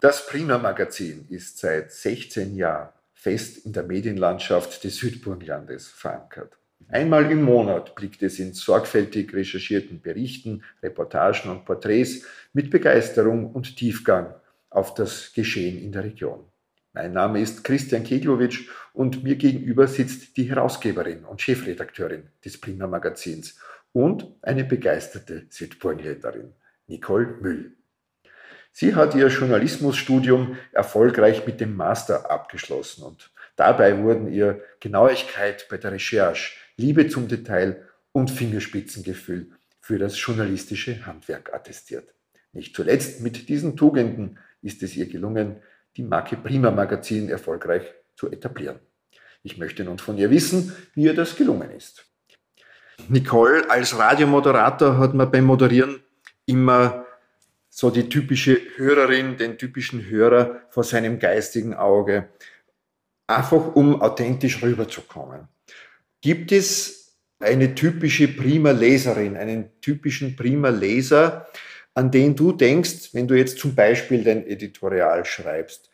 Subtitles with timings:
[0.00, 6.56] Das Prima Magazin ist seit 16 Jahren fest in der Medienlandschaft des Südburgenlandes verankert.
[6.86, 13.76] Einmal im Monat blickt es in sorgfältig recherchierten Berichten, Reportagen und Porträts mit Begeisterung und
[13.76, 14.34] Tiefgang
[14.70, 16.44] auf das Geschehen in der Region.
[16.92, 22.86] Mein Name ist Christian Keglowitsch und mir gegenüber sitzt die Herausgeberin und Chefredakteurin des Prima
[22.86, 23.58] Magazins
[23.92, 26.52] und eine begeisterte Südburgenländerin,
[26.86, 27.77] Nicole Müll.
[28.80, 35.78] Sie hat ihr Journalismusstudium erfolgreich mit dem Master abgeschlossen und dabei wurden ihr Genauigkeit bei
[35.78, 39.50] der Recherche, Liebe zum Detail und Fingerspitzengefühl
[39.80, 42.14] für das journalistische Handwerk attestiert.
[42.52, 45.56] Nicht zuletzt mit diesen Tugenden ist es ihr gelungen,
[45.96, 47.82] die Marke Prima Magazin erfolgreich
[48.14, 48.78] zu etablieren.
[49.42, 52.06] Ich möchte nun von ihr wissen, wie ihr das gelungen ist.
[53.08, 56.00] Nicole, als Radiomoderator hat man beim Moderieren
[56.46, 57.07] immer
[57.78, 62.28] so die typische Hörerin, den typischen Hörer vor seinem geistigen Auge,
[63.28, 65.46] einfach um authentisch rüberzukommen.
[66.20, 71.46] Gibt es eine typische prima Leserin, einen typischen prima Leser,
[71.94, 75.87] an den du denkst, wenn du jetzt zum Beispiel dein Editorial schreibst?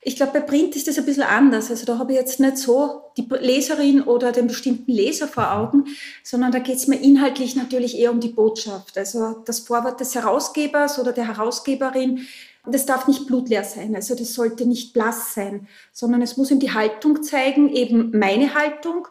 [0.00, 1.70] Ich glaube, bei Print ist das ein bisschen anders.
[1.70, 5.86] Also da habe ich jetzt nicht so die Leserin oder den bestimmten Leser vor Augen,
[6.22, 8.96] sondern da geht es mir inhaltlich natürlich eher um die Botschaft.
[8.96, 12.26] Also das Vorwort des Herausgebers oder der Herausgeberin,
[12.64, 13.96] das darf nicht blutleer sein.
[13.96, 18.54] Also das sollte nicht blass sein, sondern es muss ihm die Haltung zeigen, eben meine
[18.54, 19.08] Haltung,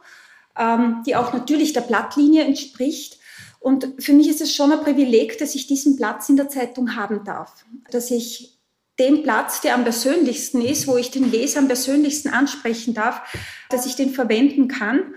[0.58, 3.20] ähm, die auch natürlich der Blattlinie entspricht.
[3.60, 6.96] Und für mich ist es schon ein Privileg, dass ich diesen Platz in der Zeitung
[6.96, 8.57] haben darf, dass ich
[9.00, 13.22] den Platz, der am persönlichsten ist, wo ich den Leser am persönlichsten ansprechen darf,
[13.70, 15.16] dass ich den verwenden kann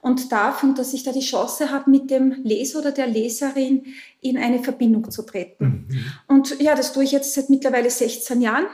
[0.00, 3.86] und darf und dass ich da die Chance habe, mit dem Leser oder der Leserin
[4.20, 5.86] in eine Verbindung zu treten.
[5.88, 6.04] Mhm.
[6.26, 8.66] Und ja, das tue ich jetzt seit mittlerweile 16 Jahren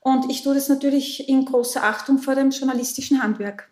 [0.00, 3.70] und ich tue das natürlich in großer Achtung vor dem journalistischen Handwerk.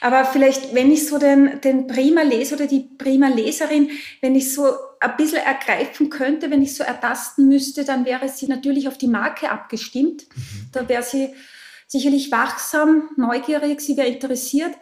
[0.00, 4.52] Aber vielleicht, wenn ich so den, den prima Leser oder die prima Leserin, wenn ich
[4.52, 8.98] so ein bisschen ergreifen könnte, wenn ich so ertasten müsste, dann wäre sie natürlich auf
[8.98, 10.26] die Marke abgestimmt.
[10.34, 10.68] Mhm.
[10.72, 11.34] Da wäre sie
[11.86, 14.72] sicherlich wachsam, neugierig, sie wäre interessiert.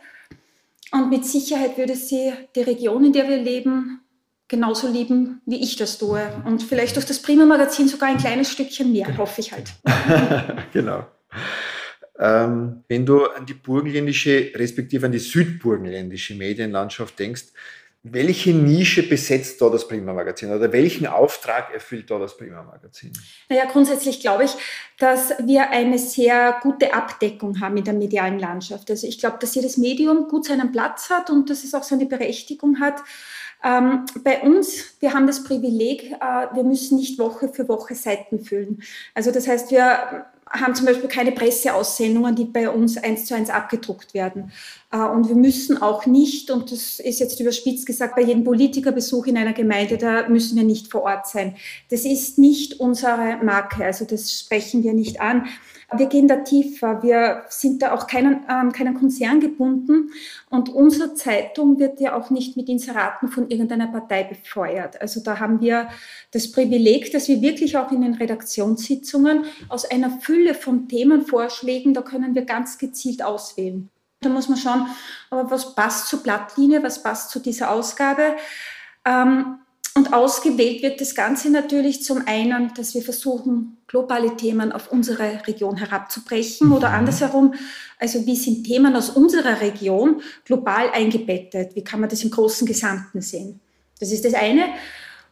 [0.90, 4.00] Und mit Sicherheit würde sie die Region, in der wir leben,
[4.48, 6.20] genauso lieben, wie ich das tue.
[6.44, 9.72] Und vielleicht durch das Prima-Magazin sogar ein kleines Stückchen mehr, hoffe ich halt.
[10.72, 11.06] genau.
[12.18, 17.44] Ähm, wenn du an die burgenländische, respektive an die südburgenländische Medienlandschaft denkst,
[18.04, 23.12] welche Nische besetzt da das Prima Magazin oder welchen Auftrag erfüllt da das Prima Magazin?
[23.48, 24.52] Naja, grundsätzlich glaube ich,
[24.98, 28.90] dass wir eine sehr gute Abdeckung haben in der medialen Landschaft.
[28.90, 32.06] Also ich glaube, dass jedes Medium gut seinen Platz hat und dass es auch seine
[32.06, 33.02] Berechtigung hat.
[33.64, 38.38] Ähm, bei uns, wir haben das Privileg, äh, wir müssen nicht Woche für Woche Seiten
[38.38, 38.82] füllen.
[39.14, 43.50] Also das heißt, wir haben zum Beispiel keine Presseaussendungen, die bei uns eins zu eins
[43.50, 44.52] abgedruckt werden.
[44.90, 49.26] Äh, und wir müssen auch nicht, und das ist jetzt überspitzt gesagt, bei jedem Politikerbesuch
[49.26, 51.56] in einer Gemeinde, da müssen wir nicht vor Ort sein.
[51.90, 55.46] Das ist nicht unsere Marke, also das sprechen wir nicht an.
[55.96, 57.02] Wir gehen da tiefer.
[57.02, 60.10] Wir sind da auch keinen, ähm, keinen Konzern gebunden.
[60.50, 65.00] Und unsere Zeitung wird ja auch nicht mit Inseraten von irgendeiner Partei befeuert.
[65.00, 65.88] Also da haben wir
[66.32, 72.02] das Privileg, dass wir wirklich auch in den Redaktionssitzungen aus einer Fülle von Themenvorschlägen, da
[72.02, 73.88] können wir ganz gezielt auswählen.
[74.20, 74.86] Da muss man schauen,
[75.30, 78.36] was passt zur Blattlinie, was passt zu dieser Ausgabe.
[79.04, 79.58] Ähm,
[79.98, 85.44] und ausgewählt wird das Ganze natürlich zum einen, dass wir versuchen, globale Themen auf unsere
[85.48, 86.94] Region herabzubrechen oder mhm.
[86.94, 87.54] andersherum,
[87.98, 91.74] also wie sind Themen aus unserer Region global eingebettet?
[91.74, 93.58] Wie kann man das im großen Gesamten sehen?
[93.98, 94.66] Das ist das eine.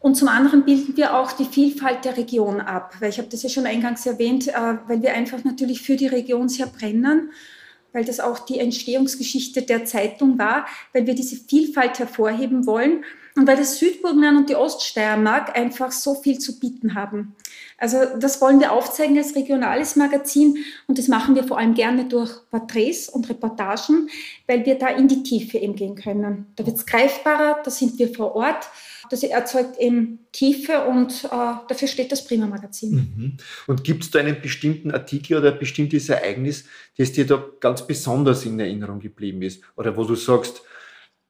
[0.01, 3.45] Und zum anderen bilden wir auch die Vielfalt der Region ab, weil ich habe das
[3.45, 4.53] ja schon eingangs erwähnt, äh,
[4.89, 7.31] weil wir einfach natürlich für die Region sehr brennen,
[7.93, 13.05] weil das auch die Entstehungsgeschichte der Zeitung war, weil wir diese Vielfalt hervorheben wollen
[13.37, 17.37] und weil das Südburgenland und die Oststeiermark einfach so viel zu bieten haben.
[17.79, 20.57] Also das wollen wir aufzeigen als regionales Magazin
[20.87, 24.09] und das machen wir vor allem gerne durch Porträts und Reportagen,
[24.47, 26.47] weil wir da in die Tiefe eben gehen können.
[26.57, 28.67] Da wird es greifbarer, da sind wir vor Ort,
[29.11, 31.29] das erzeugt eben Tiefe und äh,
[31.69, 32.95] dafür steht das Prima Magazin.
[32.95, 33.37] Mhm.
[33.67, 36.65] Und gibt es da einen bestimmten Artikel oder ein bestimmtes Ereignis,
[36.97, 40.63] das dir da ganz besonders in Erinnerung geblieben ist oder wo du sagst,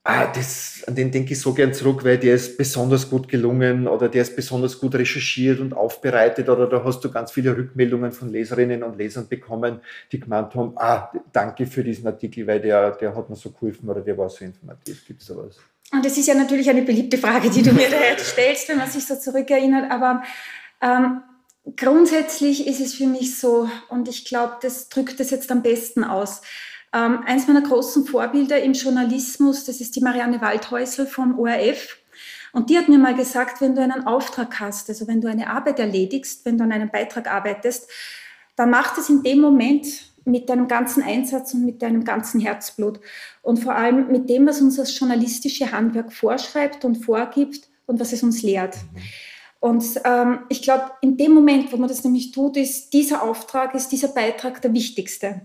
[0.06, 3.88] ah, das, an den denke ich so gern zurück, weil der ist besonders gut gelungen
[3.88, 8.12] oder der ist besonders gut recherchiert und aufbereitet oder da hast du ganz viele Rückmeldungen
[8.12, 9.80] von Leserinnen und Lesern bekommen,
[10.12, 13.88] die gemeint haben, ah, danke für diesen Artikel, weil der, der hat mir so geholfen
[13.88, 15.04] oder der war so informativ.
[15.06, 15.58] Gibt es da was?
[15.92, 18.78] Und das ist ja natürlich eine beliebte Frage, die du mir da jetzt stellst, wenn
[18.78, 20.22] man sich so zurückerinnert, aber
[20.80, 21.22] ähm,
[21.76, 26.04] grundsätzlich ist es für mich so, und ich glaube, das drückt es jetzt am besten
[26.04, 26.42] aus.
[26.92, 31.98] Ähm, eins meiner großen Vorbilder im Journalismus, das ist die Marianne Waldhäusl vom ORF.
[32.52, 35.50] Und die hat mir mal gesagt, wenn du einen Auftrag hast, also wenn du eine
[35.50, 37.90] Arbeit erledigst, wenn du an einem Beitrag arbeitest,
[38.56, 39.86] dann mach das in dem Moment
[40.24, 43.00] mit deinem ganzen Einsatz und mit deinem ganzen Herzblut.
[43.42, 48.12] Und vor allem mit dem, was uns das journalistische Handwerk vorschreibt und vorgibt und was
[48.12, 48.76] es uns lehrt.
[49.66, 53.74] Und ähm, ich glaube, in dem Moment, wo man das nämlich tut, ist dieser Auftrag,
[53.74, 55.40] ist dieser Beitrag der wichtigste.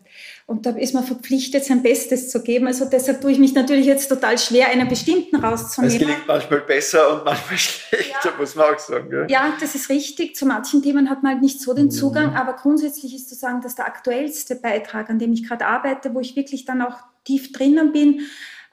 [0.46, 2.68] Und da ist man verpflichtet, sein Bestes zu geben.
[2.68, 5.96] Also deshalb tue ich mich natürlich jetzt total schwer, einen bestimmten rauszunehmen.
[5.96, 8.34] Es gelingt manchmal besser und manchmal schlechter, ja.
[8.38, 9.10] muss man auch sagen.
[9.10, 9.26] Gell?
[9.28, 10.36] Ja, das ist richtig.
[10.36, 11.92] Zu manchen Themen hat man halt nicht so den mhm.
[11.92, 12.36] Zugang.
[12.36, 16.20] Aber grundsätzlich ist zu sagen, dass der aktuellste Beitrag, an dem ich gerade arbeite, wo
[16.20, 18.22] ich wirklich dann auch tief drinnen bin,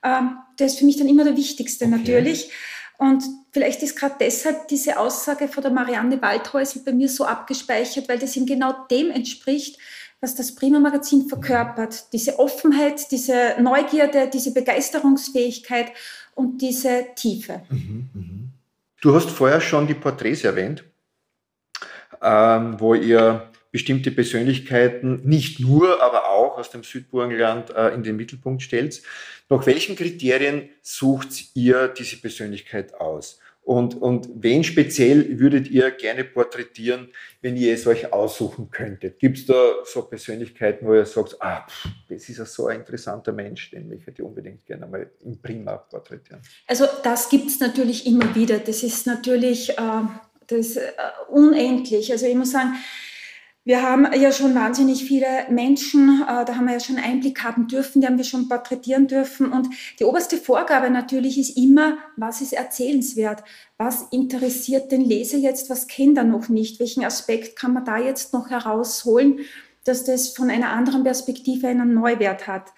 [0.03, 1.97] ähm, der ist für mich dann immer der wichtigste okay.
[1.97, 2.51] natürlich.
[2.99, 3.23] Und
[3.53, 8.19] vielleicht ist gerade deshalb diese Aussage von der Marianne Waldhäusl bei mir so abgespeichert, weil
[8.19, 9.79] das ihm genau dem entspricht,
[10.21, 12.13] was das Prima Magazin verkörpert.
[12.13, 15.93] Diese Offenheit, diese Neugierde, diese Begeisterungsfähigkeit
[16.35, 17.63] und diese Tiefe.
[17.71, 18.49] Mhm, mhm.
[19.01, 20.83] Du hast vorher schon die Porträts erwähnt,
[22.21, 28.17] ähm, wo ihr bestimmte Persönlichkeiten nicht nur, aber auch aus dem Südburgenland äh, in den
[28.17, 29.03] Mittelpunkt stellt.
[29.49, 33.41] Nach welchen Kriterien sucht ihr diese Persönlichkeit aus?
[33.69, 37.09] Und, und wen speziell würdet ihr gerne porträtieren,
[37.43, 39.19] wenn ihr es euch aussuchen könntet?
[39.19, 42.79] Gibt es da so Persönlichkeiten, wo ihr sagt, ah, pff, das ist ja so ein
[42.79, 46.41] interessanter Mensch, den ich unbedingt gerne mal im Prima porträtieren?
[46.67, 48.59] Also das gibt es natürlich immer wieder.
[48.59, 50.03] Das ist natürlich äh,
[50.47, 50.91] das, äh,
[51.29, 52.11] unendlich.
[52.11, 52.73] Also ich muss sagen,
[53.69, 57.69] wir haben ja schon wahnsinnig viele Menschen, äh, da haben wir ja schon Einblick haben
[57.69, 59.53] dürfen, die haben wir schon porträtieren dürfen.
[59.53, 59.69] Und
[59.99, 63.45] die oberste Vorgabe natürlich ist immer, was ist erzählenswert?
[63.77, 65.69] Was interessiert den Leser jetzt?
[65.69, 66.81] Was kennt er noch nicht?
[66.81, 69.41] Welchen Aspekt kann man da jetzt noch herausholen,
[69.85, 72.73] dass das von einer anderen Perspektive einen Neuwert hat?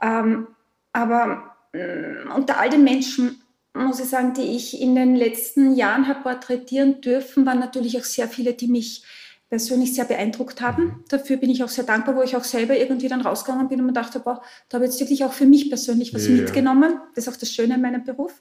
[0.00, 0.48] Ähm,
[0.92, 3.40] aber mm, unter all den Menschen,
[3.74, 8.04] muss ich sagen, die ich in den letzten Jahren habe porträtieren dürfen, waren natürlich auch
[8.04, 9.04] sehr viele, die mich
[9.52, 10.84] persönlich sehr beeindruckt haben.
[10.84, 11.04] Mhm.
[11.10, 13.84] Dafür bin ich auch sehr dankbar, wo ich auch selber irgendwie dann rausgegangen bin und
[13.84, 14.40] mir dachte, boah,
[14.70, 16.32] da habe ich jetzt wirklich auch für mich persönlich was ja.
[16.32, 16.94] mitgenommen.
[17.14, 18.32] Das ist auch das Schöne in meinem Beruf.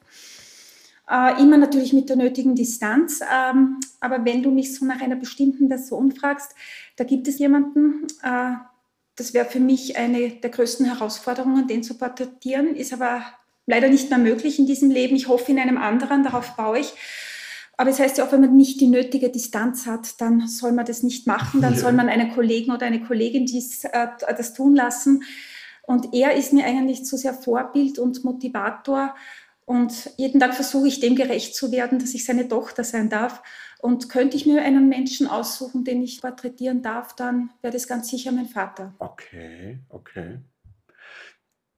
[1.10, 3.19] Äh, immer natürlich mit der nötigen Distanz.
[3.30, 6.56] Ähm, aber wenn du mich so nach einer bestimmten Person fragst,
[6.96, 8.54] da gibt es jemanden, äh,
[9.18, 13.22] das wäre für mich eine der größten Herausforderungen, den zu porträtieren, ist aber
[13.66, 15.18] leider nicht mehr möglich in diesem Leben.
[15.18, 16.94] Ich hoffe in einem anderen, darauf baue ich.
[17.77, 20.85] Aber es heißt ja auch, wenn man nicht die nötige Distanz hat, dann soll man
[20.85, 21.62] das nicht machen.
[21.62, 21.79] Dann ja.
[21.79, 24.07] soll man einen Kollegen oder eine Kollegin dies, äh,
[24.38, 25.23] das tun lassen.
[25.83, 29.15] Und er ist mir eigentlich zu sehr Vorbild und Motivator.
[29.65, 33.41] Und jeden Tag versuche ich dem gerecht zu werden, dass ich seine Tochter sein darf.
[33.79, 38.09] Und könnte ich mir einen Menschen aussuchen, den ich porträtieren darf, dann wäre das ganz
[38.09, 38.94] sicher mein Vater.
[39.00, 40.39] Okay, okay.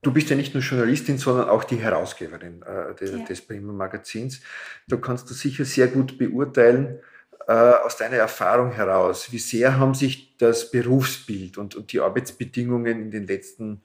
[0.03, 3.17] Du bist ja nicht nur Journalistin, sondern auch die Herausgeberin äh, des, ja.
[3.19, 4.41] des Prima Magazins.
[4.87, 6.99] Da kannst du sicher sehr gut beurteilen,
[7.47, 13.01] äh, aus deiner Erfahrung heraus, wie sehr haben sich das Berufsbild und, und die Arbeitsbedingungen
[13.01, 13.81] in den letzten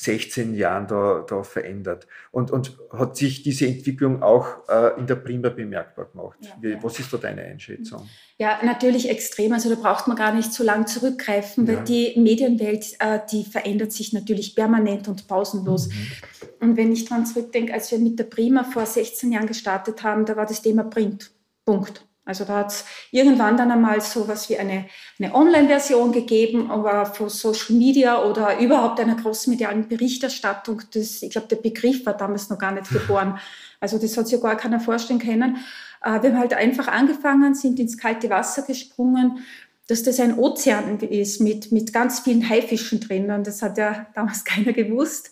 [0.00, 2.06] 16 Jahren da, da verändert.
[2.30, 6.38] Und, und hat sich diese Entwicklung auch äh, in der Prima bemerkbar gemacht?
[6.40, 8.08] Ja, Wie, Was ist da deine Einschätzung?
[8.38, 9.52] Ja, natürlich extrem.
[9.52, 11.82] Also da braucht man gar nicht so lange zurückgreifen, weil ja.
[11.82, 15.88] die Medienwelt, äh, die verändert sich natürlich permanent und pausenlos.
[15.88, 16.12] Mhm.
[16.60, 20.24] Und wenn ich daran zurückdenke, als wir mit der Prima vor 16 Jahren gestartet haben,
[20.26, 21.32] da war das Thema Print.
[21.64, 22.07] Punkt.
[22.28, 24.84] Also da hat es irgendwann dann einmal so was wie eine,
[25.18, 31.30] eine Online-Version gegeben, aber für Social Media oder überhaupt einer großen medialen Berichterstattung, das, ich
[31.30, 33.38] glaube, der Begriff war damals noch gar nicht geboren.
[33.80, 35.56] Also das hat sich ja gar keiner vorstellen können.
[36.02, 39.38] Äh, wir haben halt einfach angefangen, sind ins kalte Wasser gesprungen,
[39.86, 43.30] dass das ein Ozean ist mit, mit ganz vielen Haifischen drin.
[43.30, 45.30] Und das hat ja damals keiner gewusst.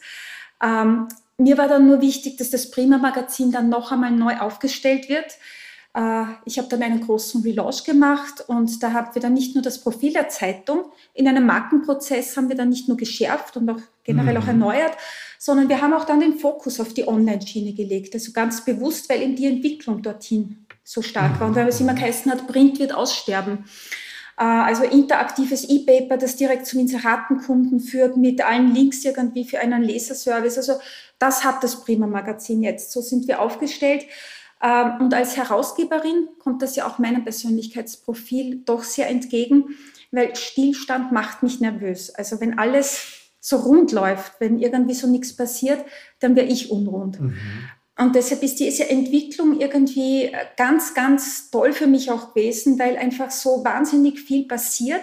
[0.64, 5.36] Ähm, mir war dann nur wichtig, dass das Prima-Magazin dann noch einmal neu aufgestellt wird
[6.44, 9.80] ich habe dann einen großen Relaunch gemacht und da haben wir dann nicht nur das
[9.80, 14.34] Profil der Zeitung, in einem Markenprozess haben wir dann nicht nur geschärft und auch generell
[14.34, 14.42] mhm.
[14.42, 14.92] auch erneuert,
[15.38, 18.14] sondern wir haben auch dann den Fokus auf die Online-Schiene gelegt.
[18.14, 21.94] Also ganz bewusst, weil eben die Entwicklung dorthin so stark war und weil es immer
[21.94, 23.64] geheißen hat, Print wird aussterben.
[24.38, 29.82] Äh, also interaktives E-Paper, das direkt zum Inseratenkunden führt, mit allen Links irgendwie für einen
[29.82, 30.58] Leserservice.
[30.58, 30.74] Also
[31.18, 32.92] das hat das Prima Magazin jetzt.
[32.92, 34.04] So sind wir aufgestellt.
[34.62, 39.76] Ähm, und als Herausgeberin kommt das ja auch meinem Persönlichkeitsprofil doch sehr entgegen,
[40.10, 42.14] weil Stillstand macht mich nervös.
[42.14, 45.84] Also wenn alles so rund läuft, wenn irgendwie so nichts passiert,
[46.20, 47.20] dann wäre ich unrund.
[47.20, 47.36] Mhm.
[47.98, 53.30] Und deshalb ist diese Entwicklung irgendwie ganz, ganz toll für mich auch gewesen, weil einfach
[53.30, 55.02] so wahnsinnig viel passiert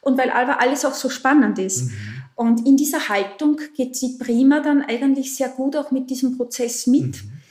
[0.00, 1.84] und weil aber alles auch so spannend ist.
[1.84, 2.22] Mhm.
[2.34, 6.86] Und in dieser Haltung geht sie prima dann eigentlich sehr gut auch mit diesem Prozess
[6.88, 7.41] mit mhm.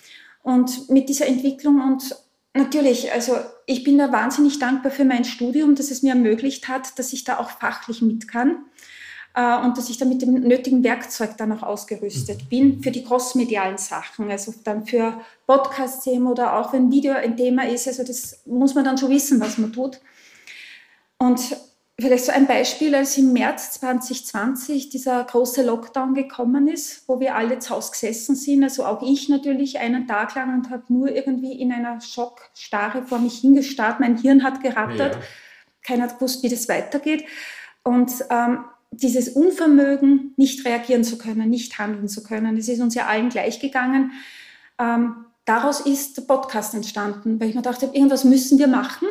[0.43, 1.81] Und mit dieser Entwicklung.
[1.81, 2.15] Und
[2.53, 6.97] natürlich, also ich bin da wahnsinnig dankbar für mein Studium, dass es mir ermöglicht hat,
[6.99, 8.65] dass ich da auch fachlich mit kann
[9.35, 12.49] äh, und dass ich da mit dem nötigen Werkzeug dann auch ausgerüstet mhm.
[12.49, 17.67] bin für die crossmedialen Sachen, also dann für Podcast-Themen oder auch wenn Video ein Thema
[17.67, 17.87] ist.
[17.87, 19.99] Also das muss man dann schon wissen, was man tut.
[21.17, 21.39] Und
[22.01, 27.35] Vielleicht so ein Beispiel, als im März 2020 dieser große Lockdown gekommen ist, wo wir
[27.35, 31.11] alle zu Hause gesessen sind, also auch ich natürlich einen Tag lang und habe nur
[31.11, 33.99] irgendwie in einer Schockstarre vor mich hingestarrt.
[33.99, 35.21] Mein Hirn hat gerattert, ja.
[35.83, 37.23] keiner hat gewusst, wie das weitergeht.
[37.83, 42.95] Und ähm, dieses Unvermögen, nicht reagieren zu können, nicht handeln zu können, das ist uns
[42.95, 44.11] ja allen gleich gegangen.
[44.79, 49.09] Ähm, daraus ist der Podcast entstanden, weil ich mir dachte, irgendwas müssen wir machen.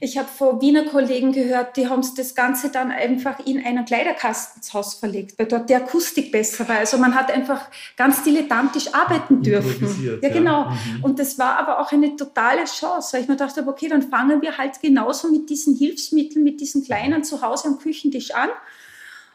[0.00, 4.60] Ich habe von Wiener Kollegen gehört, die haben das Ganze dann einfach in einen Kleiderkasten
[4.60, 6.76] ins Haus verlegt, weil dort die Akustik besser war.
[6.76, 10.20] Also man hat einfach ganz dilettantisch arbeiten dürfen.
[10.20, 10.64] Ja, genau.
[10.64, 10.70] Ja.
[10.70, 11.04] Mhm.
[11.04, 14.42] Und das war aber auch eine totale Chance, weil ich mir dachte, okay, dann fangen
[14.42, 18.50] wir halt genauso mit diesen Hilfsmitteln, mit diesen kleinen zu Hause am Küchentisch an.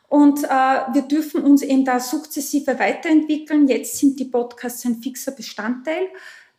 [0.07, 3.67] Und äh, wir dürfen uns eben da sukzessive weiterentwickeln.
[3.67, 6.09] Jetzt sind die Podcasts ein fixer Bestandteil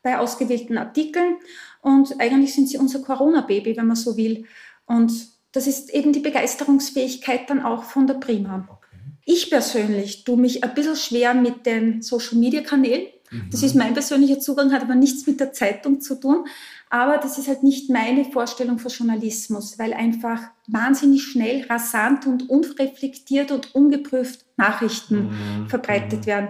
[0.04, 1.38] bei ausgewählten Artikeln.
[1.80, 4.44] Und eigentlich sind sie unser Corona-Baby, wenn man so will.
[4.86, 5.12] Und
[5.50, 8.68] das ist eben die Begeisterungsfähigkeit dann auch von der Prima.
[8.68, 8.98] Okay.
[9.24, 13.06] Ich persönlich tue mich ein bisschen schwer mit den Social-Media-Kanälen.
[13.30, 13.48] Mhm.
[13.50, 16.44] Das ist mein persönlicher Zugang, hat aber nichts mit der Zeitung zu tun.
[16.90, 22.50] Aber das ist halt nicht meine Vorstellung von Journalismus, weil einfach wahnsinnig schnell, rasant und
[22.50, 25.30] unreflektiert und ungeprüft Nachrichten
[25.62, 25.68] mhm.
[25.68, 26.26] verbreitet mhm.
[26.26, 26.48] werden.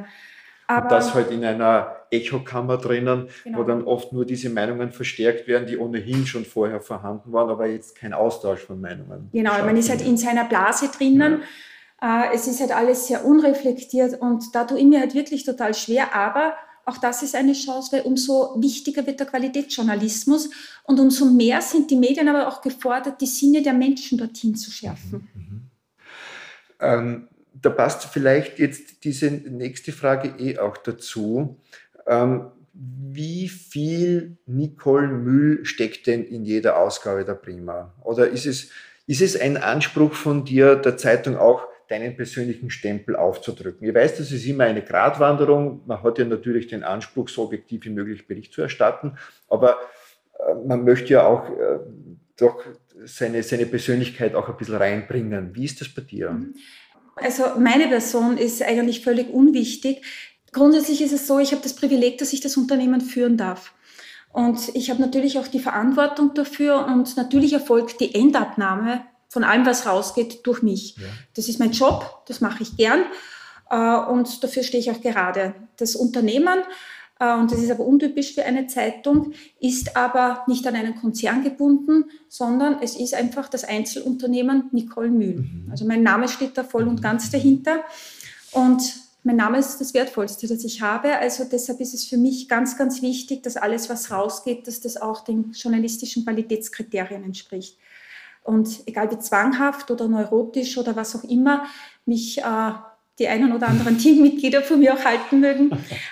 [0.66, 3.58] Aber und das halt in einer Echokammer drinnen, genau.
[3.58, 7.66] wo dann oft nur diese Meinungen verstärkt werden, die ohnehin schon vorher vorhanden waren, aber
[7.66, 9.28] jetzt kein Austausch von Meinungen.
[9.32, 11.42] Genau, man ist halt in seiner Blase drinnen.
[12.02, 12.26] Ja.
[12.26, 15.74] Äh, es ist halt alles sehr unreflektiert und da tue ich mir halt wirklich total
[15.74, 16.54] schwer, aber
[16.86, 20.50] auch das ist eine Chance, weil umso wichtiger wird der Qualitätsjournalismus
[20.84, 24.70] und umso mehr sind die Medien aber auch gefordert, die Sinne der Menschen dorthin zu
[24.70, 25.28] schärfen.
[25.34, 25.40] Mhm.
[25.42, 25.70] mhm.
[26.80, 27.28] Ähm,
[27.64, 31.60] da passt vielleicht jetzt diese nächste Frage eh auch dazu.
[32.06, 37.94] Ähm, wie viel Nicole Müll steckt denn in jeder Ausgabe der Prima?
[38.02, 38.70] Oder ist es,
[39.06, 43.88] ist es ein Anspruch von dir, der Zeitung auch deinen persönlichen Stempel aufzudrücken?
[43.88, 45.82] Ich weiß, das ist immer eine Gratwanderung.
[45.86, 49.16] Man hat ja natürlich den Anspruch, so objektiv wie möglich Bericht zu erstatten.
[49.48, 49.78] Aber
[50.38, 51.78] äh, man möchte ja auch äh,
[52.36, 52.60] doch
[53.04, 55.54] seine, seine Persönlichkeit auch ein bisschen reinbringen.
[55.54, 56.32] Wie ist das bei dir?
[56.32, 56.54] Mhm.
[57.16, 60.02] Also meine Person ist eigentlich völlig unwichtig.
[60.52, 63.72] Grundsätzlich ist es so, ich habe das Privileg, dass ich das Unternehmen führen darf.
[64.32, 69.64] Und ich habe natürlich auch die Verantwortung dafür und natürlich erfolgt die Endabnahme von allem,
[69.64, 70.96] was rausgeht, durch mich.
[70.96, 71.04] Ja.
[71.34, 73.04] Das ist mein Job, das mache ich gern
[73.70, 75.54] äh, und dafür stehe ich auch gerade.
[75.76, 76.60] Das Unternehmen
[77.32, 82.04] und das ist aber untypisch für eine Zeitung, ist aber nicht an einen Konzern gebunden,
[82.28, 85.40] sondern es ist einfach das Einzelunternehmen Nicole Mühl.
[85.40, 85.68] Mhm.
[85.70, 87.80] Also mein Name steht da voll und ganz dahinter
[88.52, 91.16] und mein Name ist das Wertvollste, das ich habe.
[91.16, 94.98] Also deshalb ist es für mich ganz, ganz wichtig, dass alles, was rausgeht, dass das
[95.00, 97.78] auch den journalistischen Qualitätskriterien entspricht.
[98.42, 101.64] Und egal wie zwanghaft oder neurotisch oder was auch immer
[102.04, 102.72] mich äh,
[103.18, 105.70] die einen oder anderen Teammitglieder von mir auch halten mögen.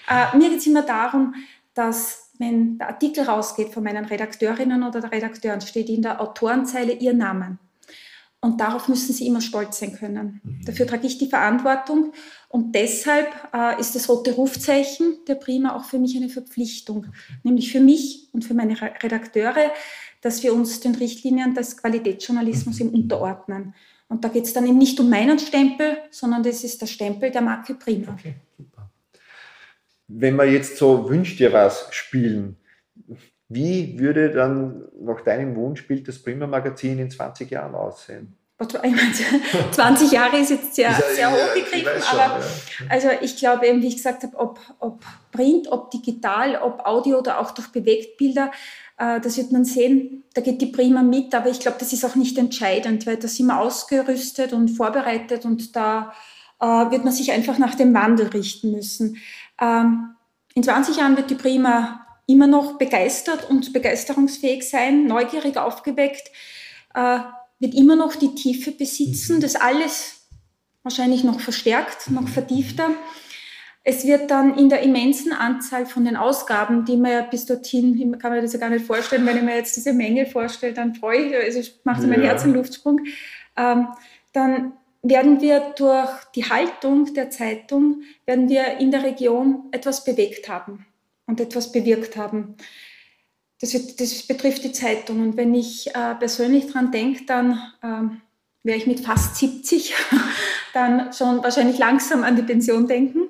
[0.09, 1.35] Äh, mir geht es immer darum,
[1.75, 7.15] dass wenn der Artikel rausgeht von meinen Redakteurinnen oder Redakteuren, steht in der Autorenzeile ihr
[7.15, 7.59] Name.
[8.45, 10.41] Und darauf müssen sie immer stolz sein können.
[10.43, 10.65] Mhm.
[10.65, 12.13] Dafür trage ich die Verantwortung.
[12.49, 17.07] Und deshalb äh, ist das rote Rufzeichen der Prima auch für mich eine Verpflichtung.
[17.45, 19.71] Nämlich für mich und für meine Redakteure,
[20.23, 22.89] dass wir uns den Richtlinien des Qualitätsjournalismus mhm.
[22.89, 23.75] unterordnen.
[24.13, 27.31] Und da geht es dann eben nicht um meinen Stempel, sondern das ist der Stempel
[27.31, 28.13] der Marke Prima.
[28.13, 28.91] Okay, super.
[30.07, 32.59] Wenn wir jetzt so Wünsch dir was spielen,
[33.49, 38.37] wie würde dann nach deinem Wunschbild das Prima Magazin in 20 Jahren aussehen?
[38.65, 42.45] 20 Jahre ist jetzt sehr, sehr hochgegriffen, schon, aber ja.
[42.89, 45.01] also ich glaube eben, wie ich gesagt habe, ob, ob
[45.33, 48.51] Print, ob digital, ob Audio oder auch durch Bewegtbilder,
[48.99, 52.05] äh, das wird man sehen, da geht die Prima mit, aber ich glaube, das ist
[52.05, 56.13] auch nicht entscheidend, weil da sind wir ausgerüstet und vorbereitet und da
[56.61, 59.19] äh, wird man sich einfach nach dem Wandel richten müssen.
[59.61, 60.15] Ähm,
[60.55, 66.31] in 20 Jahren wird die Prima immer noch begeistert und begeisterungsfähig sein, neugierig aufgeweckt,
[66.95, 67.19] äh,
[67.63, 69.41] wird immer noch die Tiefe besitzen, mhm.
[69.41, 70.29] das alles
[70.83, 72.91] wahrscheinlich noch verstärkt, noch vertiefter.
[73.85, 78.19] Es wird dann in der immensen Anzahl von den Ausgaben, die man ja bis dorthin,
[78.19, 80.95] kann man das ja gar nicht vorstellen, wenn ich mir jetzt diese Menge vorstelle, dann
[80.95, 82.09] freue ich, also macht ja.
[82.09, 83.01] mein Herz einen Luftsprung.
[83.57, 83.89] Ähm,
[84.33, 90.49] dann werden wir durch die Haltung der Zeitung, werden wir in der Region etwas bewegt
[90.49, 90.87] haben
[91.27, 92.57] und etwas bewirkt haben.
[93.63, 95.21] Das, wird, das betrifft die Zeitung.
[95.21, 98.21] Und wenn ich äh, persönlich daran denke, dann ähm,
[98.65, 99.95] wäre ich mit fast 70
[100.75, 103.29] dann schon wahrscheinlich langsam an die Pension denken.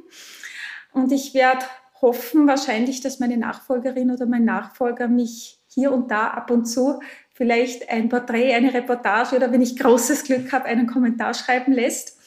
[0.93, 1.65] Und ich werde
[2.01, 7.01] hoffen wahrscheinlich, dass meine Nachfolgerin oder mein Nachfolger mich hier und da ab und zu
[7.35, 12.19] vielleicht ein Porträt, eine Reportage oder wenn ich großes Glück habe, einen Kommentar schreiben lässt.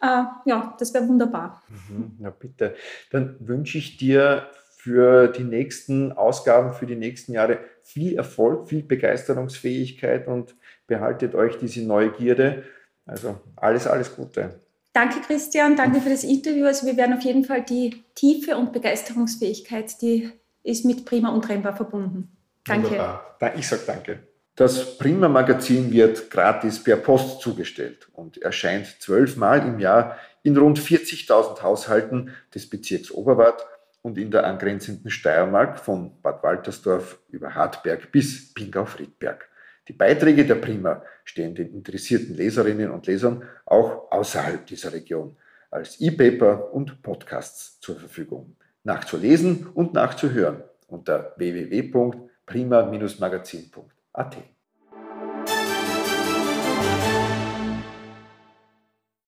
[0.00, 1.62] Äh, ja, das wäre wunderbar.
[1.68, 2.74] Mhm, na bitte.
[3.10, 4.50] Dann wünsche ich dir
[4.86, 10.54] für die nächsten Ausgaben, für die nächsten Jahre viel Erfolg, viel Begeisterungsfähigkeit und
[10.86, 12.62] behaltet euch diese Neugierde.
[13.04, 14.60] Also alles, alles Gute.
[14.92, 15.74] Danke, Christian.
[15.74, 16.66] Danke für das Interview.
[16.66, 20.30] Also wir werden auf jeden Fall die Tiefe und Begeisterungsfähigkeit, die
[20.62, 22.30] ist mit Prima untrennbar verbunden.
[22.64, 22.90] Danke.
[22.90, 23.36] Wunderbar.
[23.56, 24.20] Ich sage danke.
[24.54, 30.78] Das Prima Magazin wird gratis per Post zugestellt und erscheint zwölfmal im Jahr in rund
[30.78, 33.66] 40.000 Haushalten des Bezirks Oberwart
[34.06, 39.48] und in der angrenzenden Steiermark von Bad Waltersdorf über Hartberg bis Pingau-Friedberg.
[39.88, 45.36] Die Beiträge der Prima stehen den interessierten Leserinnen und Lesern auch außerhalb dieser Region
[45.72, 48.54] als E-Paper und Podcasts zur Verfügung.
[48.84, 54.36] Nachzulesen und nachzuhören unter www.prima-magazin.at.